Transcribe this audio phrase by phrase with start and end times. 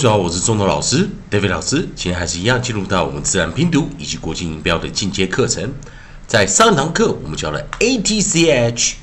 [0.00, 1.86] 大家好，我是中头老师 David 老师。
[1.94, 5.74] 今天还是一样进入到我们自然拼读以及国际音标的进阶课程。
[6.26, 8.94] 在上堂课，我们教了 a t c h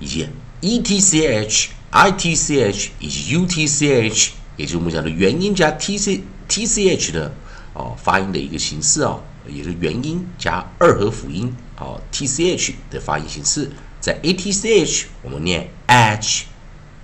[0.00, 0.28] 以及
[0.60, 6.66] e t c h、i t c h 以及 u t c h，也就是我们讲的元音加 t c t
[6.66, 7.32] c h 的
[7.72, 13.70] 哦发音的一个形式哦，也是元音加二合辅音哦 t c h 的发音形式。
[14.00, 16.46] 在 a t c h 我们念 h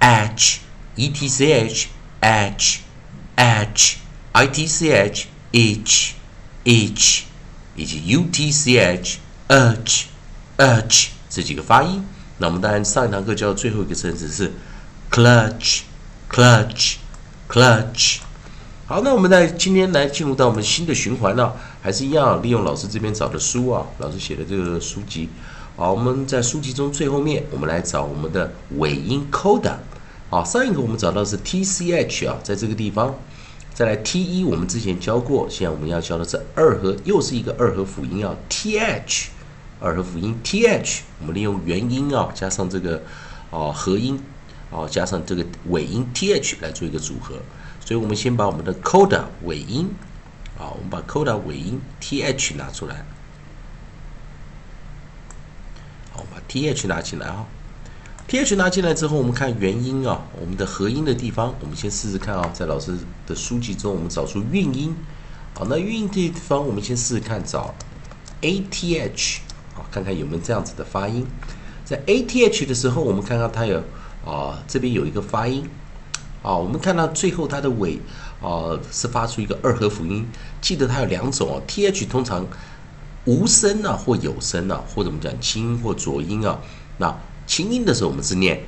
[0.00, 0.58] h
[0.96, 1.86] e t c h
[2.20, 2.80] h
[3.36, 3.98] h
[4.32, 6.14] i t c h h
[6.64, 7.24] h
[7.77, 10.06] 以及 u t c h h
[10.56, 12.04] h 这几个发音。
[12.38, 14.52] 那我们当然上一堂课教的最后一个生词是
[15.10, 15.82] clutch
[16.30, 16.96] clutch
[17.48, 18.18] clutch。
[18.86, 25.28] 好，那我们在今天来进入到我们新的循环呢，还是一样利用老师这边找的书啊，老师写的这个书籍。
[25.77, 29.74] 好，我们在书籍中最后面，我们来找我们的尾音 coda。
[30.28, 33.14] 好，上一个我们找到是 t c h 啊，在这个地方。
[33.72, 39.28] 再来 t e，我们之前教过，现在我们要教的是二合，又是一个二合辅音啊，t h，
[39.78, 43.02] 二合辅音 t h，我们利用元音啊，加上这个
[43.50, 44.18] 哦合音
[44.70, 47.36] 哦，加上这个尾音 t h 来做一个组合。
[47.84, 49.90] 所以我们先把我们的 coda 尾音
[50.58, 53.05] 啊，我们把 coda 尾音 t h 拿出来。
[56.12, 57.46] 好，我把 t h 拿进来啊。
[58.28, 64.92] H 拿进来之后，我们看元音啊，我们的合音的地方，我们先试试看啊，在老师的书籍中，我们找出韵音。
[65.55, 67.72] 好，那韵音地方，我们先试试看找
[68.41, 69.41] a t h
[69.77, 71.24] 啊，看看有没有这样子的发音。
[71.84, 73.80] 在 a t h 的时候，我们看到它有
[74.24, 75.70] 啊，这边有一个发音
[76.42, 78.00] 啊，我们看到最后它的尾
[78.42, 80.27] 啊是发出一个二合辅音。
[80.61, 82.44] 记得它有两种哦，t h 通常
[83.24, 86.58] 无声啊或有声啊，或者我们讲清音或浊音啊，
[86.98, 87.16] 那。
[87.47, 88.58] 清音的时候，我们是念；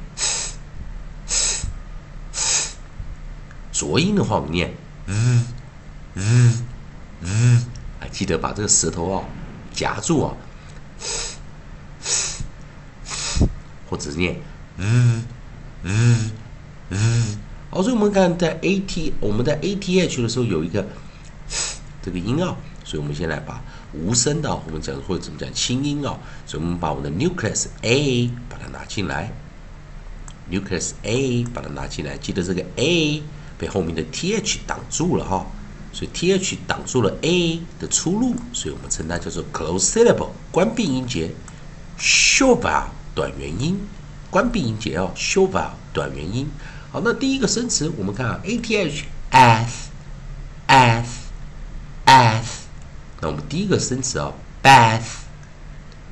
[3.73, 4.73] 浊音的话，我们念
[5.07, 5.47] 嗯
[6.15, 6.67] 嗯
[7.21, 7.65] 嗯。
[8.01, 9.25] 还记得把这个舌头啊
[9.73, 10.34] 夹住啊，
[13.91, 14.41] 或者念
[14.77, 15.25] 嗯
[15.83, 16.31] 嗯
[16.91, 17.39] 嗯。
[17.71, 20.87] 好，所以我们看在 a t 我们在 a t h 的时候有一个
[22.00, 23.62] 这个音啊，所以我们先来把。
[23.93, 29.32] 无声的，我们讲或者怎么讲轻音啊，所以我们把我们的 nucleus a 把它拿进来
[30.50, 33.22] ，nucleus a 把它拿进来，记得这个 a
[33.56, 35.47] 被后面的 th 挡住了哈，
[35.93, 41.31] 所以 th 挡住了 a 的出路，所以我们称它叫做 close syllable 关闭音节
[41.97, 42.84] s h o v e l
[43.15, 43.81] 短元音，
[44.31, 46.48] 关闭音节哦 s h o v e l 短元音。
[46.93, 49.71] 好，那第一个生词我们看啊，ath
[53.21, 55.19] 那我们第一个生词啊，bath，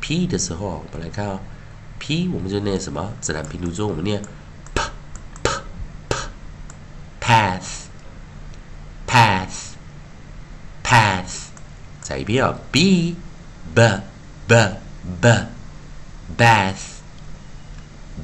[0.03, 1.39] P 的时候，我们来看啊
[1.97, 3.13] ，p 我们就念什么？
[3.21, 4.21] 自然拼读中我们念
[4.73, 4.81] p
[5.41, 5.49] p
[6.09, 6.17] p
[7.21, 7.85] path
[9.07, 9.75] path
[10.83, 11.43] path。
[12.01, 13.15] 再一遍啊，b
[13.73, 14.01] b
[14.45, 14.75] b
[15.21, 15.29] b
[16.37, 16.99] bath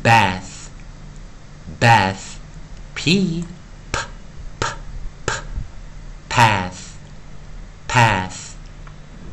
[0.04, 0.68] bath
[1.80, 2.18] bath
[2.94, 3.46] p
[4.62, 4.76] p
[6.30, 6.76] path
[7.88, 8.36] path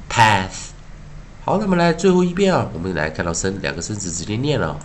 [0.09, 0.67] path。
[1.47, 4.77] 好，那么来最后一遍啊，我们来看到声两个声词直接念了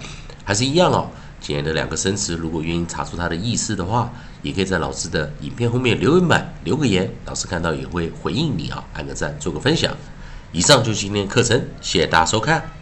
[0.44, 1.10] 还是一样哦，
[1.42, 4.14] 今天的两个生词，如果愿意查出它的意思的话，
[4.44, 9.92] 也可以在老师的影片后面留言板留个言，老师看到也会回应你啊，按个赞，做个分享。
[10.52, 12.75] 以上就是今天课程，谢谢大家收看。